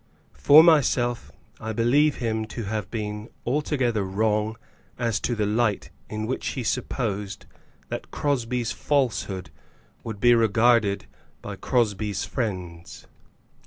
[0.33, 4.57] For myself I believe him to have been altogether wrong
[4.97, 7.45] as to the light in which he supposed
[7.89, 9.51] that Crosbie's falsehood
[10.03, 11.05] would be regarded
[11.43, 13.05] by Crosbie's friends.